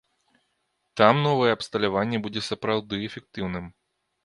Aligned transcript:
Там 1.01 1.19
новае 1.27 1.51
абсталяванне 1.57 2.21
будзе 2.25 2.41
сапраўды 2.49 3.03
эфектыўным. 3.11 3.73